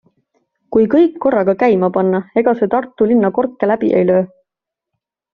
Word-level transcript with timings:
Kui 0.75 0.85
kõik 0.93 1.17
korraga 1.25 1.53
käima 1.63 1.89
panna, 1.97 2.21
ega 2.43 2.53
see 2.61 2.69
Tartu 2.75 3.07
linna 3.11 3.31
korke 3.39 3.69
läbi 3.73 3.93
ei 3.99 4.07
löö? 4.11 4.25